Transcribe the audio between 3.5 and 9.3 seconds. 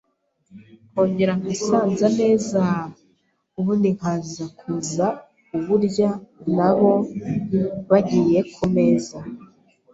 ubundi Nkaza kuza kuwurya nabo bagiye ku meza.